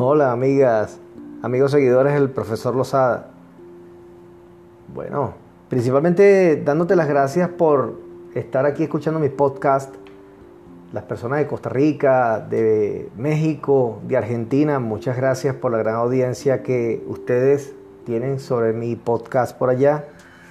[0.00, 1.00] Hola amigas,
[1.42, 3.30] amigos seguidores del profesor Lozada.
[4.94, 5.34] Bueno,
[5.68, 7.94] principalmente dándote las gracias por
[8.32, 9.92] estar aquí escuchando mi podcast.
[10.92, 16.62] Las personas de Costa Rica, de México, de Argentina, muchas gracias por la gran audiencia
[16.62, 17.74] que ustedes
[18.06, 20.04] tienen sobre mi podcast por allá.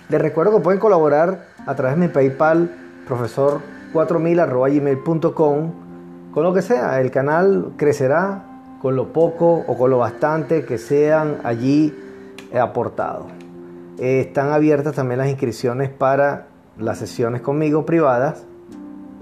[0.10, 2.70] Les recuerdo que pueden colaborar a través de mi PayPal,
[3.07, 5.71] profesor4000.gmail.com,
[6.34, 7.00] con lo que sea.
[7.00, 8.46] El canal crecerá
[8.82, 11.94] con lo poco o con lo bastante que sean allí
[12.60, 13.28] aportados.
[13.98, 18.46] Eh, están abiertas también las inscripciones para las sesiones conmigo privadas,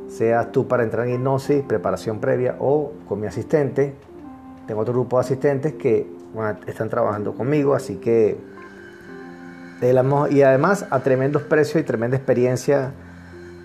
[0.09, 3.94] seas tú para entrar en hipnosis, preparación previa o con mi asistente.
[4.68, 6.08] Tengo otro grupo de asistentes que
[6.67, 8.38] están trabajando conmigo, así que
[10.31, 12.94] y además a tremendos precios y tremenda experiencia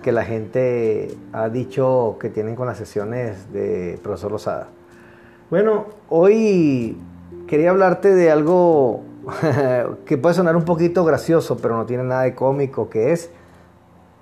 [0.03, 4.69] que la gente ha dicho que tienen con las sesiones de profesor Lozada.
[5.51, 6.97] Bueno, hoy
[7.49, 9.03] quería hablarte de algo
[10.07, 13.31] que puede sonar un poquito gracioso, pero no tiene nada de cómico, que es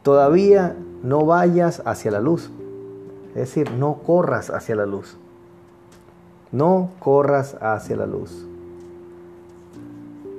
[0.02, 2.50] todavía no vayas hacia la luz.
[3.28, 5.18] Es decir, no corras hacia la luz.
[6.50, 8.46] No corras hacia la luz.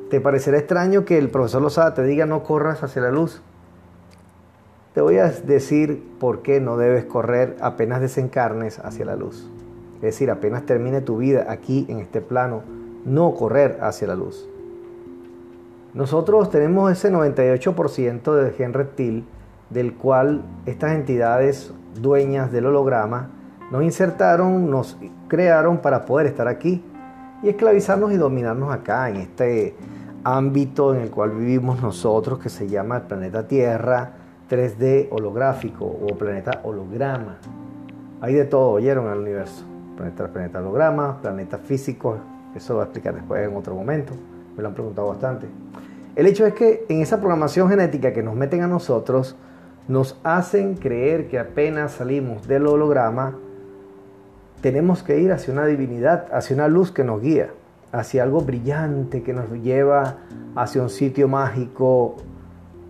[0.10, 3.44] ¿Te parecerá extraño que el profesor Lozada te diga no corras hacia la luz?
[4.96, 9.48] Te voy a decir por qué no debes correr apenas desencarnes hacia la luz.
[10.00, 12.64] Es decir, apenas termine tu vida aquí en este plano,
[13.04, 14.48] no correr hacia la luz.
[15.94, 19.26] Nosotros tenemos ese 98% de gen reptil
[19.70, 23.30] del cual estas entidades dueñas del holograma
[23.72, 26.82] nos insertaron, nos crearon para poder estar aquí
[27.44, 29.76] y esclavizarnos y dominarnos acá en este
[30.24, 34.14] ámbito en el cual vivimos nosotros que se llama el planeta Tierra
[34.50, 37.38] 3D holográfico o planeta holograma.
[38.22, 39.69] Hay de todo, oyeron el universo
[40.00, 42.18] planeta, planeta holograma, planetas físicos,
[42.56, 44.14] eso lo voy a explicar después en otro momento,
[44.56, 45.48] me lo han preguntado bastante.
[46.16, 49.36] El hecho es que en esa programación genética que nos meten a nosotros,
[49.88, 53.36] nos hacen creer que apenas salimos del holograma,
[54.62, 57.50] tenemos que ir hacia una divinidad, hacia una luz que nos guía,
[57.92, 60.18] hacia algo brillante que nos lleva
[60.56, 62.18] hacia un sitio mágico,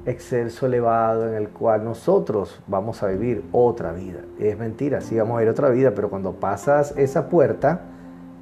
[0.05, 4.19] excelso, elevado, en el cual nosotros vamos a vivir otra vida.
[4.39, 7.81] Es mentira, sí vamos a vivir otra vida, pero cuando pasas esa puerta,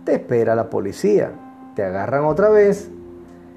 [0.04, 1.32] te espera la policía,
[1.76, 2.90] te agarran otra vez,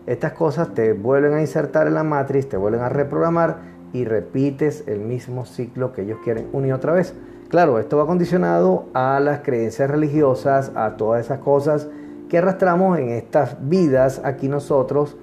[0.07, 3.59] estas cosas te vuelven a insertar en la matriz, te vuelven a reprogramar
[3.93, 7.15] y repites el mismo ciclo que ellos quieren una y otra vez.
[7.49, 11.89] Claro, esto va condicionado a las creencias religiosas, a todas esas cosas
[12.29, 15.17] que arrastramos en estas vidas aquí nosotros,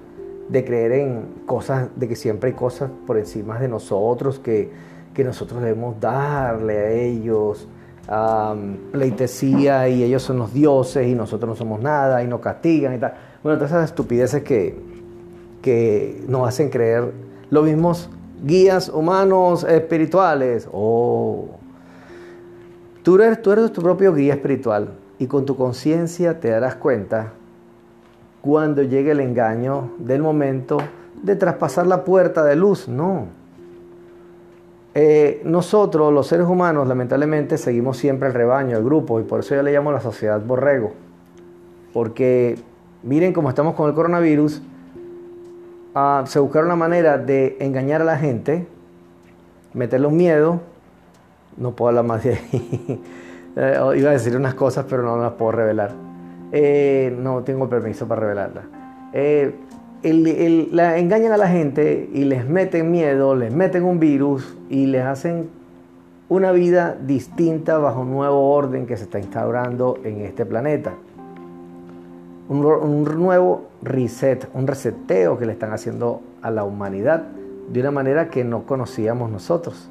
[0.48, 4.70] de creer en cosas, de que siempre hay cosas por encima de nosotros, que,
[5.14, 7.68] que nosotros debemos darle a ellos
[8.90, 12.98] pleitesía y ellos son los dioses y nosotros no somos nada y nos castigan y
[12.98, 13.14] tal.
[13.42, 14.78] Bueno, todas esas estupideces que,
[15.60, 17.12] que nos hacen creer
[17.50, 18.08] los mismos
[18.42, 20.68] guías humanos espirituales.
[20.72, 21.48] Oh.
[23.02, 27.34] Tú eres, tú eres tu propio guía espiritual y con tu conciencia te darás cuenta
[28.40, 30.78] cuando llegue el engaño del momento
[31.22, 32.88] de traspasar la puerta de luz.
[32.88, 33.26] No.
[34.94, 39.54] Eh, nosotros, los seres humanos, lamentablemente seguimos siempre el rebaño, el grupo, y por eso
[39.54, 40.92] yo le llamo la sociedad borrego.
[41.92, 42.58] Porque
[43.02, 44.62] miren cómo estamos con el coronavirus,
[45.94, 48.66] ah, se buscaron una manera de engañar a la gente,
[49.74, 50.60] meterle un miedo,
[51.56, 53.02] no puedo hablar más de ahí,
[53.56, 56.07] eh, iba a decir unas cosas, pero no las puedo revelar
[56.52, 58.62] eh, no tengo permiso para revelarla.
[59.12, 59.54] Eh,
[60.72, 65.04] la, engañan a la gente y les meten miedo, les meten un virus y les
[65.04, 65.50] hacen
[66.28, 70.94] una vida distinta bajo un nuevo orden que se está instaurando en este planeta.
[72.48, 77.24] Un, un, nuevo reset, un reseteo que le están haciendo a la humanidad
[77.70, 79.90] de una manera que no conocíamos nosotros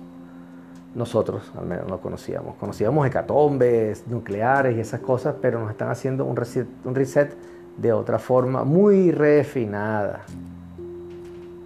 [0.96, 2.56] nosotros al menos no conocíamos.
[2.56, 7.34] Conocíamos hecatombes, nucleares y esas cosas, pero nos están haciendo un reset, un reset
[7.78, 10.22] de otra forma muy refinada.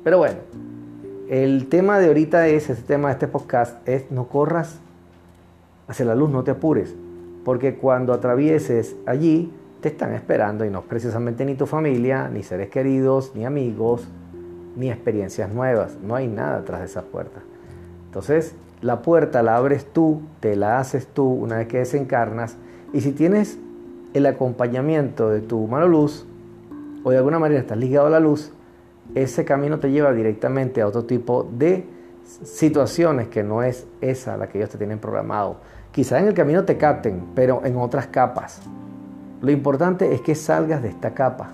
[0.04, 0.40] Pero bueno,
[1.30, 4.80] el tema de ahorita es, este tema de este podcast es no corras
[5.88, 6.94] hacia la luz, no te apures,
[7.46, 9.52] porque cuando atravieses allí
[9.82, 14.08] te están esperando y no precisamente ni tu familia, ni seres queridos, ni amigos,
[14.76, 15.98] ni experiencias nuevas.
[16.02, 17.44] No hay nada atrás de esas puertas.
[18.06, 22.58] Entonces, la puerta la abres tú, te la haces tú una vez que desencarnas.
[22.94, 23.60] Y si tienes
[24.14, 26.26] el acompañamiento de tu mano luz,
[27.04, 28.52] o de alguna manera estás ligado a la luz,
[29.16, 31.86] ese camino te lleva directamente a otro tipo de
[32.44, 35.58] situaciones que no es esa la que ellos te tienen programado.
[35.92, 38.62] Quizás en el camino te capten, pero en otras capas.
[39.42, 41.52] Lo importante es que salgas de esta capa,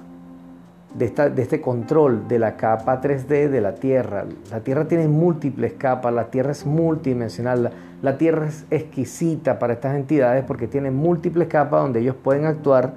[0.97, 4.25] de, este control de la capa 3D de la Tierra.
[4.51, 7.71] La Tierra tiene múltiples capas, la Tierra es multidimensional, la,
[8.01, 12.93] la Tierra es exquisita para estas entidades porque tiene múltiples capas donde ellos pueden actuar,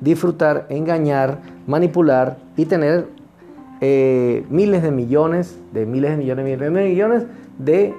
[0.00, 3.06] disfrutar, engañar, manipular y tener
[3.80, 7.26] eh, miles de millones, de miles de millones, miles de millones
[7.58, 7.94] de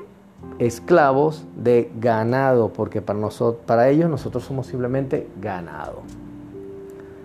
[0.59, 6.01] esclavos de ganado, porque para, nosotros, para ellos nosotros somos simplemente ganado.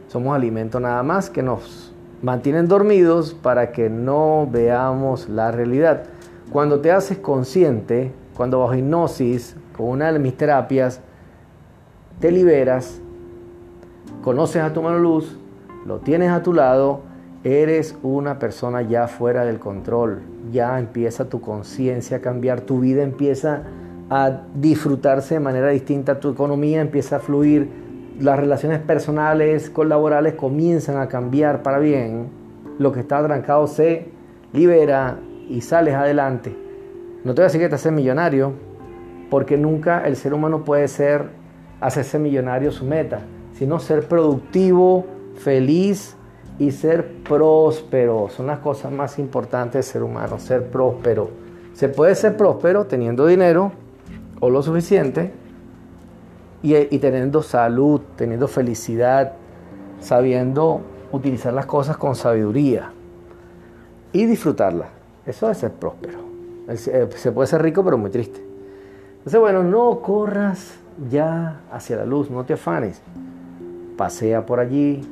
[0.09, 6.05] Somos alimento nada más que nos mantienen dormidos para que no veamos la realidad.
[6.51, 11.01] Cuando te haces consciente, cuando bajo hipnosis, con una de mis terapias,
[12.21, 13.01] te liberas,
[14.23, 15.39] conoces a tu mano luz,
[15.85, 17.03] lo tienes a tu lado,
[17.47, 20.21] Eres una persona ya fuera del control,
[20.51, 23.63] ya empieza tu conciencia a cambiar, tu vida empieza
[24.11, 27.69] a disfrutarse de manera distinta, tu economía empieza a fluir,
[28.21, 32.29] las relaciones personales, colaborales comienzan a cambiar para bien,
[32.79, 34.09] lo que está trancado se
[34.53, 35.19] libera
[35.49, 36.57] y sales adelante.
[37.25, 38.53] No te voy a decir que te haces millonario,
[39.31, 41.31] porque nunca el ser humano puede ser
[41.81, 43.21] hacerse millonario su meta,
[43.55, 45.05] sino ser productivo,
[45.37, 46.17] feliz,
[46.59, 48.29] y ser próspero.
[48.31, 51.31] Son las cosas más importantes del ser humano, ser próspero.
[51.75, 53.73] Se puede ser próspero teniendo dinero
[54.41, 55.33] o lo suficiente
[56.63, 59.33] y, teniendo salud, teniendo felicidad,
[60.01, 60.81] sabiendo
[61.13, 62.93] utilizar las cosas con sabiduría
[64.13, 64.89] y disfrutarlas.
[65.25, 66.19] Eso es ser próspero.
[66.69, 68.41] Eh, se puede ser rico pero muy triste.
[69.19, 70.79] Entonces, bueno, no corras
[71.11, 73.01] ya hacia la luz, no te afanes.
[73.97, 75.03] Pasea por allí,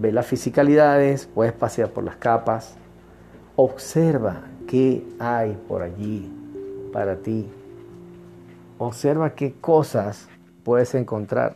[0.00, 2.76] ve las fisicalidades, puedes pasear por las capas,
[3.56, 6.30] observa qué hay por allí
[6.92, 7.48] para ti.
[8.78, 10.28] Observa qué cosas
[10.64, 11.54] puedes encontrar.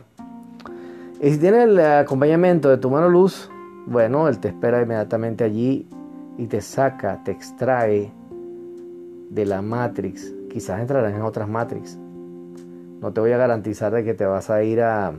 [1.20, 3.50] Y si tienes el acompañamiento de tu mano luz,
[3.86, 5.88] bueno, él te espera inmediatamente allí
[6.36, 8.12] y te saca, te extrae
[9.30, 10.32] de la Matrix.
[10.48, 11.98] Quizás entrarás en otras Matrix.
[13.00, 15.12] No te voy a garantizar de que te vas a ir a,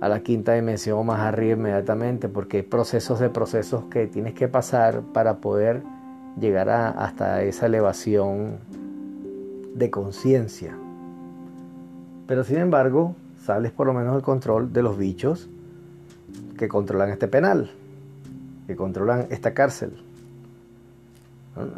[0.00, 4.32] a la quinta dimensión o más arriba inmediatamente, porque hay procesos de procesos que tienes
[4.32, 5.82] que pasar para poder
[6.40, 8.58] llegar hasta esa elevación
[9.74, 10.76] de conciencia.
[12.26, 13.14] Pero sin embargo,
[13.44, 15.48] sales por lo menos del control de los bichos
[16.58, 17.70] que controlan este penal,
[18.66, 19.92] que controlan esta cárcel.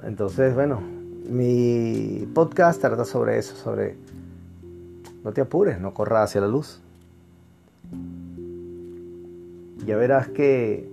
[0.03, 0.81] Entonces, bueno,
[1.29, 3.97] mi podcast trata sobre eso, sobre
[5.23, 6.81] no te apures, no corras hacia la luz
[9.89, 10.87] ya verás que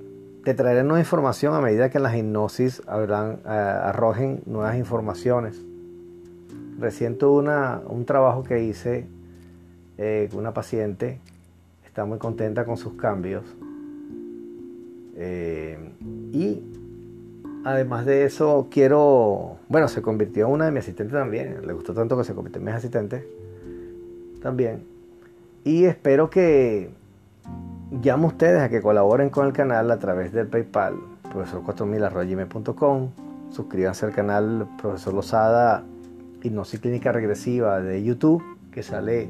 [0.45, 5.61] te traeré nueva información a medida que las hipnosis eh, arrojen nuevas informaciones.
[6.79, 7.49] Recién tuve
[7.87, 9.05] un trabajo que hice
[9.97, 11.19] eh, una paciente,
[11.85, 13.43] está muy contenta con sus cambios.
[15.17, 15.77] Eh,
[16.33, 16.61] y
[17.63, 21.93] además de eso, quiero, bueno, se convirtió en una de mis asistentes también, le gustó
[21.93, 23.27] tanto que se convirtió en mi asistente
[24.41, 24.83] también.
[25.63, 26.89] Y espero que
[28.03, 30.95] llamo a ustedes a que colaboren con el canal a través del PayPal,
[31.33, 33.09] profesor4000.com.
[33.51, 35.83] Suscríbanse al canal Profesor Lozada
[36.43, 39.29] Hipnosis Clínica Regresiva de YouTube, que sale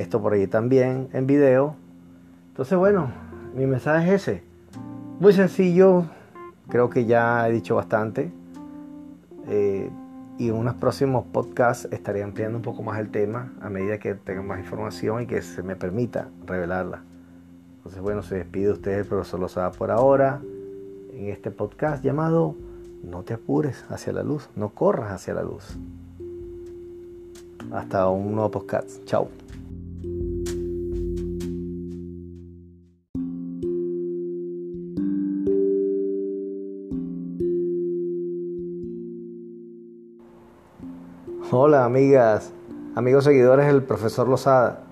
[0.00, 1.76] esto por allí también en video.
[2.48, 3.10] Entonces, bueno,
[3.54, 4.42] mi mensaje es ese.
[5.18, 6.04] Muy sencillo,
[6.68, 8.32] creo que ya he dicho bastante.
[9.48, 9.90] Eh,
[10.38, 14.14] y en unos próximos podcasts estaré ampliando un poco más el tema a medida que
[14.14, 17.02] tenga más información y que se me permita revelarla.
[17.76, 20.40] Entonces, bueno, se despide usted el profesor Lozada por ahora
[21.12, 22.54] en este podcast llamado
[23.02, 25.76] No te apures hacia la luz, no corras hacia la luz.
[27.72, 29.04] Hasta un nuevo podcast.
[29.04, 29.28] Chao.
[41.52, 42.52] Hola amigas,
[42.94, 44.84] amigos seguidores del profesor Lozada.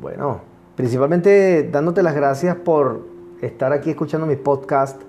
[0.00, 0.40] Bueno,
[0.76, 3.02] Principalmente dándote las gracias por
[3.40, 5.00] estar aquí escuchando mi podcast.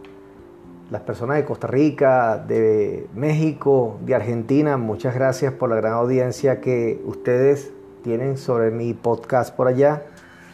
[0.91, 6.61] Las personas de Costa Rica, de México, de Argentina, muchas gracias por la gran audiencia
[6.61, 7.73] que ustedes
[8.03, 10.03] tienen sobre mi podcast por allá.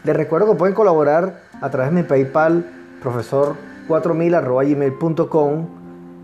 [0.06, 2.66] Les recuerdo que pueden colaborar a través de mi PayPal,
[3.04, 5.68] profesor4000.gmail.com,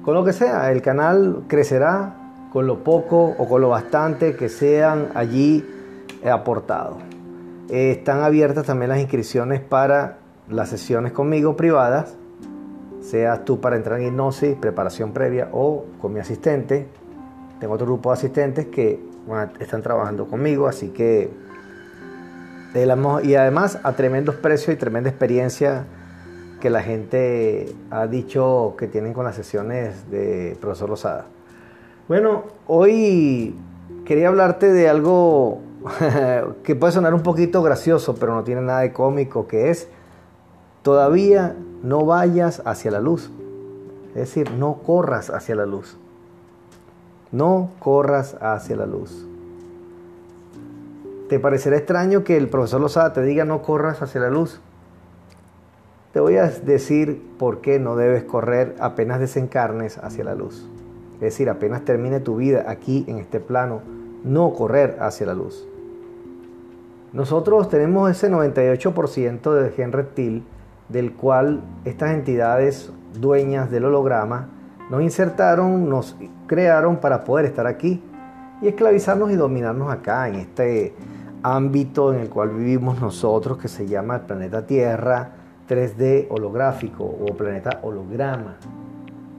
[0.01, 0.71] con lo que sea.
[0.71, 5.65] El canal crecerá con lo poco o con lo bastante que sean allí
[6.29, 6.97] aportados.
[7.69, 10.17] Eh, están abiertas también las inscripciones para
[10.49, 12.15] las sesiones conmigo privadas,
[13.01, 16.87] seas tú para entrar en hipnosis, preparación previa o con mi asistente.
[17.59, 18.99] Tengo otro grupo de asistentes que
[19.59, 21.29] están trabajando conmigo, así que
[23.23, 25.85] y además a tremendos precios y tremenda experiencia
[26.61, 31.25] que la gente ha dicho que tienen con las sesiones de profesor Lozada.
[32.07, 33.53] Bueno, hoy
[34.05, 35.59] quería hablarte de algo
[36.63, 39.89] que puede sonar un poquito gracioso, pero no tiene nada de cómico, que es
[40.83, 43.29] todavía no vayas hacia la luz.
[44.09, 45.97] Es decir, no corras hacia la luz.
[47.33, 49.27] No corras hacia la luz.
[51.27, 54.61] ¿Te parecerá extraño que el profesor Lozada te diga no corras hacia la luz?
[56.13, 60.65] Te voy a decir por qué no debes correr apenas desencarnes hacia la luz.
[61.17, 63.81] Es decir, apenas termine tu vida aquí en este plano,
[64.23, 65.67] no correr hacia la luz.
[67.13, 70.43] Nosotros tenemos ese 98% de gen reptil
[70.89, 74.49] del cual estas entidades dueñas del holograma
[74.89, 78.01] nos insertaron, nos crearon para poder estar aquí
[78.61, 80.93] y esclavizarnos y dominarnos acá en este
[81.43, 85.31] ámbito en el cual vivimos nosotros que se llama el planeta Tierra
[85.67, 88.57] 3D holográfico o planeta holograma.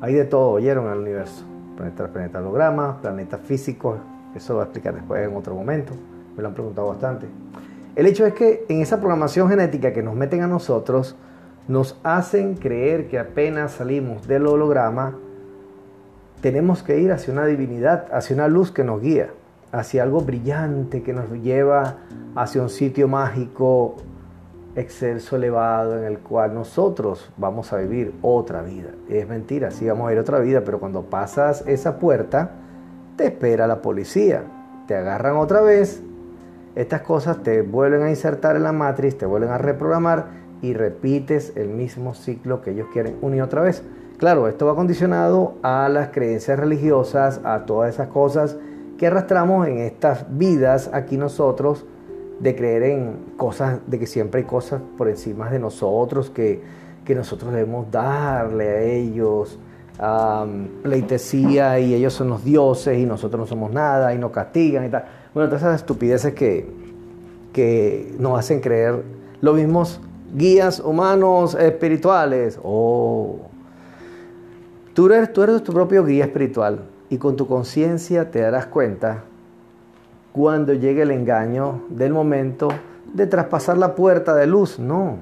[0.01, 1.45] Hay de todo, oyeron el universo.
[1.79, 3.97] Planeta, planeta holograma, planeta físico,
[4.35, 5.93] eso lo voy a explicar después en otro momento,
[6.37, 7.27] me lo han preguntado bastante.
[7.95, 11.17] El hecho es que en esa programación genética que nos meten a nosotros,
[11.69, 15.17] nos hacen creer que apenas salimos del holograma,
[16.41, 19.31] tenemos que ir hacia una divinidad, hacia una luz que nos guía
[19.73, 21.97] hacia algo brillante que nos lleva
[22.35, 23.97] hacia un sitio mágico,
[24.79, 28.91] excelso, elevado, en el cual nosotros vamos a vivir otra vida.
[29.09, 32.53] Es mentira, sí vamos a ir otra vida, pero cuando pasas esa puerta,
[33.17, 34.43] te espera la policía,
[34.87, 36.03] te agarran otra vez,
[36.77, 40.27] estas cosas te vuelven a insertar en la matriz, te vuelven a reprogramar
[40.63, 43.83] y repites el mismo ciclo que ellos quieren una y otra vez.
[44.19, 48.57] Claro, esto va condicionado a las creencias religiosas, a todas esas cosas
[48.97, 51.85] que arrastramos en estas vidas aquí nosotros
[52.41, 56.63] de creer en cosas, de que siempre hay cosas por encima de nosotros que,
[57.05, 59.59] que nosotros debemos darle a ellos,
[60.83, 64.89] pleitesía y ellos son los dioses y nosotros no somos nada y nos castigan y
[64.89, 65.05] tal.
[65.35, 66.69] Bueno, todas esas estupideces que,
[67.53, 69.03] que nos hacen creer
[69.41, 70.01] los mismos
[70.35, 72.59] guías humanos espirituales.
[72.63, 73.39] Oh.
[74.95, 79.25] Tú eres, tú eres tu propio guía espiritual y con tu conciencia te darás cuenta
[80.33, 82.69] cuando llegue el engaño del momento
[83.13, 84.79] de traspasar la puerta de luz.
[84.79, 85.17] No.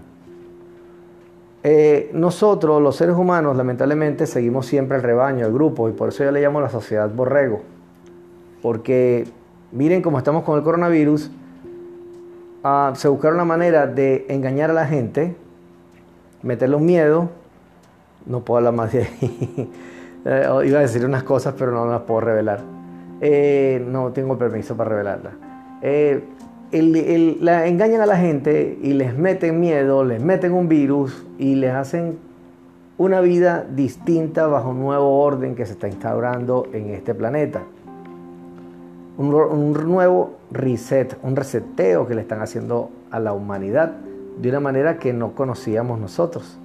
[1.63, 6.23] Eh, nosotros, los seres humanos, lamentablemente seguimos siempre el rebaño, el grupo, y por eso
[6.23, 7.63] yo le llamo la sociedad borrego.
[8.63, 9.27] Porque
[9.73, 11.31] miren cómo estamos con el coronavirus,
[12.63, 15.37] ah, se buscaron una manera de engañar a la gente,
[16.43, 17.31] meterle un miedo,
[18.27, 19.73] no puedo hablar más de ahí.
[20.29, 22.76] Eh, iba a decir unas cosas, pero no las puedo revelar.
[23.21, 25.35] Eh, no tengo permiso para revelarlas.
[25.83, 26.23] Eh,
[27.41, 31.73] la, engañan a la gente y les meten miedo, les meten un virus y les
[31.73, 32.19] hacen
[32.99, 37.63] una vida distinta bajo un nuevo orden que se está instaurando en este planeta.
[39.19, 39.31] Un,
[39.73, 43.93] nuevo reset, un reseteo que le están haciendo a la humanidad
[44.39, 46.59] de una manera que no conocíamos nosotros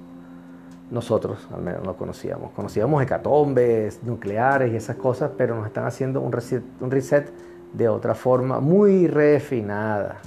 [0.92, 2.52] nosotros al menos no conocíamos.
[2.52, 7.30] Conocíamos hecatombes, nucleares y esas cosas, pero nos están haciendo un reset, un reset
[7.72, 10.18] de otra forma muy refinada.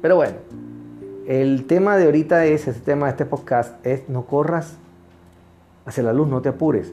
[0.00, 0.36] Pero bueno,
[1.26, 4.78] el tema de ahorita es, este tema de este podcast es no corras
[5.84, 6.90] hacia la luz, no te apures,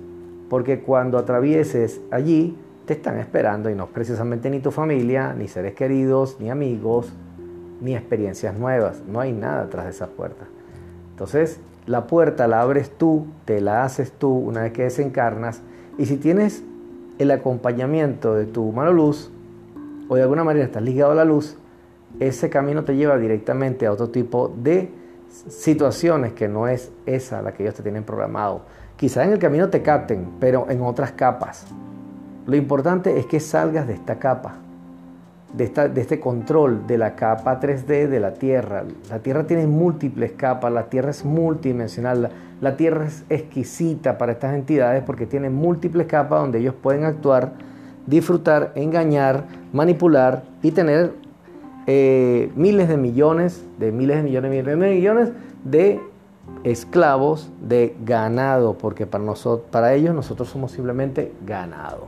[0.50, 5.74] porque cuando atravieses allí te están esperando y no precisamente ni tu familia, ni seres
[5.74, 7.14] queridos, ni amigos,
[7.80, 9.02] ni experiencias nuevas.
[9.08, 10.46] No hay nada atrás de esa puerta.
[11.12, 15.62] Entonces, la puerta la abres tú, te la haces tú una vez que desencarnas.
[15.98, 16.64] Y si tienes
[17.20, 19.32] el acompañamiento de tu mano luz,
[20.08, 21.58] o de alguna manera estás ligado a la luz,
[22.20, 24.92] ese camino te lleva directamente a otro tipo de
[25.48, 28.62] situaciones que no es esa la que ellos te tienen programado.
[28.96, 31.66] Quizás en el camino te capten, pero en otras capas.
[32.46, 34.60] Lo importante es que salgas de esta capa
[35.58, 35.72] de,
[36.02, 38.84] este control de la capa 3D de la Tierra.
[39.10, 44.54] La Tierra tiene múltiples capas, la Tierra es multidimensional, la, Tierra es exquisita para estas
[44.56, 47.54] entidades porque tiene múltiples capas donde ellos pueden actuar,
[48.06, 51.14] disfrutar, engañar, manipular y tener
[51.88, 55.32] eh, miles de millones, de miles de millones, miles de millones
[55.64, 56.02] de
[56.64, 62.08] esclavos de ganado, porque para, nosotros, para ellos nosotros somos simplemente ganado.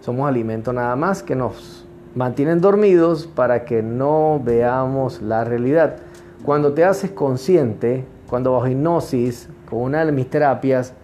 [0.00, 1.87] Somos alimento nada más que nos
[2.18, 5.98] mantienen dormidos para que no veamos la realidad.
[6.44, 10.94] Cuando te haces consciente, cuando bajo hipnosis, con una de mis terapias,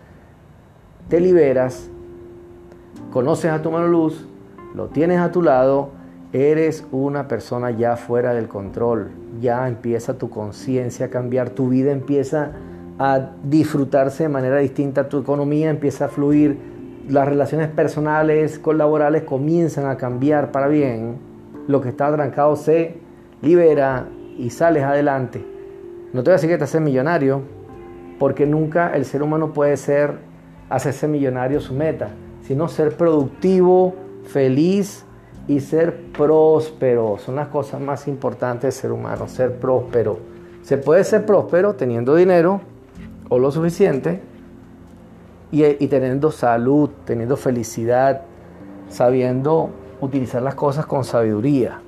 [1.08, 1.88] te liberas,
[3.12, 4.26] conoces a tu mano luz,
[4.74, 5.90] lo tienes a tu lado,
[6.32, 11.92] Eres una persona ya fuera del control, ya empieza tu conciencia a cambiar, tu vida
[11.92, 12.50] empieza
[12.98, 16.58] a disfrutarse de manera distinta, tu economía empieza a fluir,
[17.08, 21.18] las relaciones personales, colaborales comienzan a cambiar para bien,
[21.66, 22.98] lo que está atrancado se
[23.42, 24.08] libera
[24.38, 25.44] y sales adelante.
[26.12, 27.42] No te voy a decir que te haces millonario,
[28.18, 30.18] porque nunca el ser humano puede ser
[30.70, 32.10] hacerse millonario su meta,
[32.42, 33.94] sino ser productivo,
[34.24, 35.04] feliz
[35.46, 37.18] y ser próspero.
[37.18, 40.18] Son las cosas más importantes del ser humano, ser próspero.
[40.62, 42.60] Se puede ser próspero teniendo dinero
[43.28, 44.22] o lo suficiente
[45.54, 48.22] y, teniendo salud, teniendo felicidad,
[48.88, 49.70] sabiendo
[50.00, 51.80] utilizar las cosas con sabiduría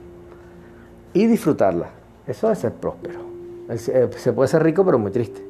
[1.12, 1.88] y disfrutarlas.
[2.26, 3.20] Eso es ser próspero.
[3.68, 5.44] Eh, se puede ser rico pero muy triste.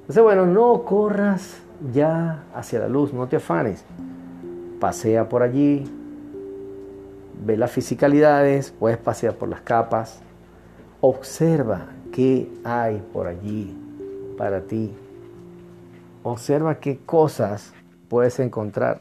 [0.00, 1.58] Entonces, bueno, no corras
[1.92, 3.82] ya hacia la luz, no te afanes.
[4.78, 5.84] Pasea por allí,
[7.44, 10.20] ve las fisicalidades, puedes pasear por las capas,
[11.00, 13.74] observa qué hay por allí
[14.36, 14.92] para ti.
[16.30, 17.72] Observa qué cosas
[18.08, 19.00] puedes encontrar.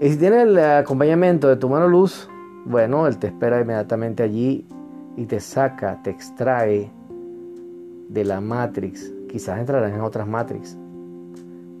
[0.00, 2.28] Y si tienes el acompañamiento de tu mano luz,
[2.64, 4.66] bueno, él te espera inmediatamente allí
[5.16, 6.90] y te saca, te extrae
[8.08, 9.12] de la Matrix.
[9.28, 10.76] Quizás entrarás en otras Matrix.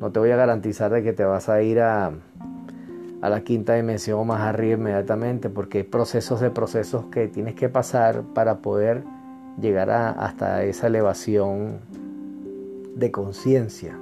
[0.00, 2.12] No te voy a garantizar de que te vas a ir a,
[3.20, 7.68] la quinta dimensión o más arriba inmediatamente, porque hay procesos de procesos que tienes que
[7.68, 9.04] pasar para poder
[9.60, 11.80] llegar hasta esa elevación
[12.94, 13.96] de conciencia.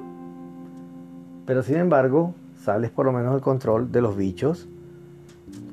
[1.46, 4.66] Pero sin embargo, sales por lo menos del control de los bichos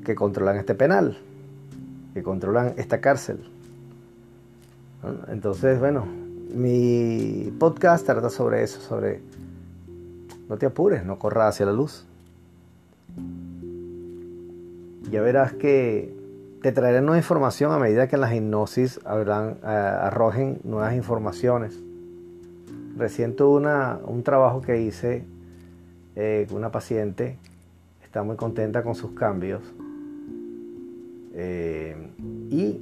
[0.04, 1.18] que controlan este penal,
[2.12, 3.38] que controlan esta cárcel.
[5.28, 6.06] Entonces, bueno,
[6.54, 9.20] mi podcast trata sobre eso, sobre
[10.48, 12.04] no te apures, no corras hacia la luz.
[15.10, 16.14] Ya verás que
[16.62, 21.78] te traeré nueva información a medida que las hipnosis eh, arrojen nuevas informaciones.
[22.96, 23.66] Recién tuve
[24.04, 25.24] un trabajo que hice
[26.16, 27.38] eh, una paciente,
[28.02, 29.62] está muy contenta con sus cambios.
[31.34, 31.96] Eh,
[32.50, 32.80] y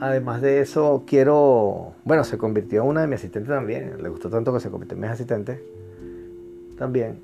[0.00, 4.30] además de eso, quiero, bueno, se convirtió en una de mis asistentes también, le gustó
[4.30, 5.62] tanto que se convirtió en mi asistente
[6.78, 7.20] también.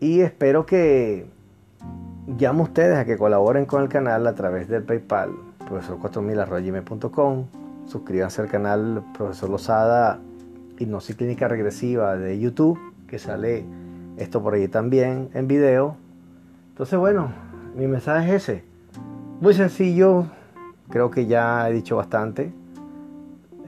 [0.00, 1.26] Y espero que
[2.38, 5.32] llamo a ustedes a que colaboren con el canal a través del PayPal,
[5.68, 7.44] profesor4000.com.
[7.86, 10.20] Suscríbanse al canal Profesor Lozada
[10.78, 13.64] Hipnosis Clínica Regresiva de YouTube, que sale
[14.20, 15.96] esto por ahí también en video.
[16.68, 17.32] Entonces, bueno,
[17.74, 18.64] mi mensaje es ese.
[19.40, 20.26] Muy sencillo,
[20.90, 22.52] creo que ya he dicho bastante.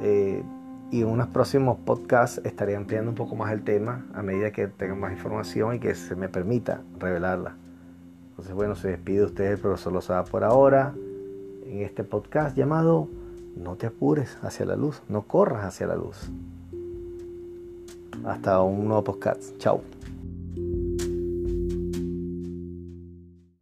[0.00, 0.42] Eh,
[0.90, 4.68] y en unos próximos podcasts estaré ampliando un poco más el tema a medida que
[4.68, 7.56] tenga más información y que se me permita revelarla.
[8.28, 10.92] Entonces, bueno, se despide de ustedes el profesor Lozada por ahora
[11.66, 13.08] en este podcast llamado
[13.56, 16.30] No te apures hacia la luz, no corras hacia la luz.
[18.24, 19.56] Hasta un nuevo podcast.
[19.58, 20.01] Chao.